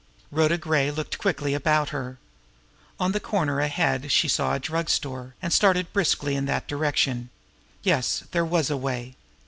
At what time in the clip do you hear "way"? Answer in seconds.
8.77-9.13